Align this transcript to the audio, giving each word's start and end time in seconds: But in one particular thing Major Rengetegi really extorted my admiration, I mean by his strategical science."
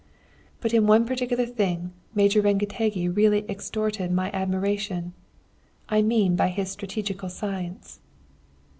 But 0.61 0.73
in 0.73 0.87
one 0.87 1.05
particular 1.05 1.45
thing 1.45 1.93
Major 2.15 2.41
Rengetegi 2.41 3.07
really 3.07 3.45
extorted 3.47 4.11
my 4.11 4.31
admiration, 4.31 5.13
I 5.89 6.01
mean 6.01 6.35
by 6.35 6.47
his 6.47 6.71
strategical 6.71 7.29
science." 7.29 7.99